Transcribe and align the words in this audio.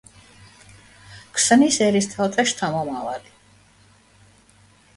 ქსნის 1.35 1.77
ერისთავთა 1.89 2.47
შთამომავალი. 2.53 3.33